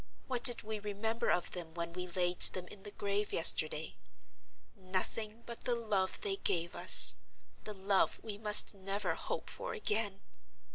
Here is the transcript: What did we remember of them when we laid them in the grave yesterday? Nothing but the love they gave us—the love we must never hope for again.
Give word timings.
What 0.25 0.41
did 0.43 0.63
we 0.63 0.79
remember 0.79 1.29
of 1.29 1.51
them 1.51 1.75
when 1.75 1.93
we 1.93 2.07
laid 2.07 2.39
them 2.41 2.67
in 2.69 2.81
the 2.81 2.89
grave 2.89 3.31
yesterday? 3.31 3.97
Nothing 4.75 5.43
but 5.45 5.65
the 5.65 5.75
love 5.75 6.19
they 6.21 6.37
gave 6.37 6.73
us—the 6.73 7.73
love 7.75 8.19
we 8.23 8.39
must 8.39 8.73
never 8.73 9.13
hope 9.13 9.47
for 9.47 9.73
again. 9.73 10.21